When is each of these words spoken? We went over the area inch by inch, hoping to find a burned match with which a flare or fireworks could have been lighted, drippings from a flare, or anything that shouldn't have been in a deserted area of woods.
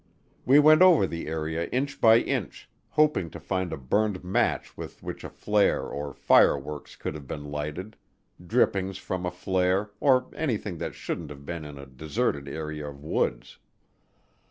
We 0.47 0.57
went 0.57 0.81
over 0.81 1.05
the 1.05 1.27
area 1.27 1.67
inch 1.67 2.01
by 2.01 2.21
inch, 2.21 2.67
hoping 2.89 3.29
to 3.29 3.39
find 3.39 3.71
a 3.71 3.77
burned 3.77 4.23
match 4.23 4.75
with 4.75 5.03
which 5.03 5.23
a 5.23 5.29
flare 5.29 5.83
or 5.83 6.11
fireworks 6.11 6.95
could 6.95 7.13
have 7.13 7.27
been 7.27 7.51
lighted, 7.51 7.97
drippings 8.43 8.97
from 8.97 9.27
a 9.27 9.31
flare, 9.31 9.91
or 9.99 10.25
anything 10.33 10.79
that 10.79 10.95
shouldn't 10.95 11.29
have 11.29 11.45
been 11.45 11.65
in 11.65 11.77
a 11.77 11.85
deserted 11.85 12.47
area 12.47 12.87
of 12.89 13.03
woods. 13.03 13.59